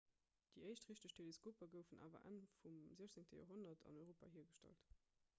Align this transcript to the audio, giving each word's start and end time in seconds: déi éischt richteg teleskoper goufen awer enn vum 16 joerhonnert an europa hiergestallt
déi 0.53 0.61
éischt 0.69 0.87
richteg 0.91 1.11
teleskoper 1.17 1.67
goufen 1.73 2.01
awer 2.05 2.23
enn 2.29 2.39
vum 2.63 2.79
16 3.01 3.27
joerhonnert 3.33 3.85
an 3.91 4.01
europa 4.05 4.31
hiergestallt 4.37 4.89